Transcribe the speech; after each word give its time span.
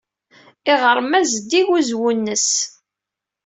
Iɣrem-a 0.71 1.19
zeddig 1.31 1.67
uzwu-nnes. 1.77 2.49